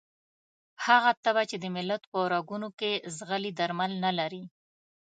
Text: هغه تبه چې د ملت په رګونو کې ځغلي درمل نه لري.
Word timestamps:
هغه 0.85 1.11
تبه 1.23 1.43
چې 1.49 1.57
د 1.59 1.65
ملت 1.75 2.01
په 2.11 2.19
رګونو 2.33 2.69
کې 2.79 2.91
ځغلي 3.17 3.51
درمل 3.59 3.91
نه 4.05 4.11
لري. 4.19 4.43